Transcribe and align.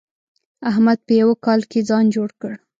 احمد 0.69 0.99
په 1.07 1.13
يوه 1.21 1.35
کال 1.45 1.61
کې 1.71 1.79
ځان 1.89 2.05
جوړ 2.15 2.29
کړ. 2.41 2.53